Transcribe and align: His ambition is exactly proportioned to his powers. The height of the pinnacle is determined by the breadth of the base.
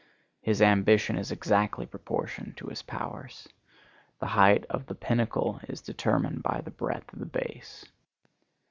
His 0.41 0.63
ambition 0.63 1.15
is 1.15 1.31
exactly 1.31 1.85
proportioned 1.85 2.57
to 2.57 2.69
his 2.69 2.81
powers. 2.81 3.47
The 4.17 4.25
height 4.33 4.65
of 4.65 4.87
the 4.87 4.95
pinnacle 4.95 5.59
is 5.67 5.79
determined 5.79 6.41
by 6.41 6.61
the 6.61 6.71
breadth 6.71 7.13
of 7.13 7.19
the 7.19 7.25
base. 7.27 7.85